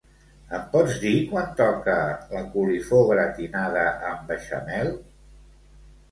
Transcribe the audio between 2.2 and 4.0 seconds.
la coliflor gratinada